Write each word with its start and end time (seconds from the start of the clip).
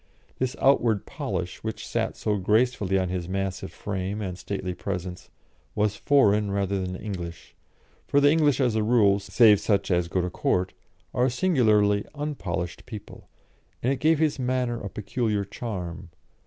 This 0.39 0.55
outward 0.59 1.05
polish, 1.05 1.63
which 1.63 1.85
sat 1.87 2.17
so 2.17 2.37
gracefully 2.37 2.97
on 2.97 3.09
his 3.09 3.29
massive 3.29 3.71
frame 3.71 4.19
and 4.19 4.35
stately 4.35 4.73
presence, 4.73 5.29
was 5.75 5.95
foreign 5.95 6.49
rather 6.49 6.83
than 6.83 6.95
English 6.95 7.53
for 8.07 8.19
the 8.19 8.31
English, 8.31 8.59
as 8.59 8.73
a 8.73 8.81
rule, 8.81 9.19
save 9.19 9.59
such 9.59 9.91
as 9.91 10.07
go 10.07 10.19
to 10.19 10.31
Court, 10.31 10.73
are 11.13 11.25
a 11.25 11.29
singularly 11.29 12.03
unpolished 12.15 12.87
people 12.87 13.29
and 13.83 13.93
it 13.93 13.99
gave 13.99 14.17
his 14.17 14.39
manner 14.39 14.81
a 14.81 14.89
peculiar 14.89 15.45
charm. 15.45 16.09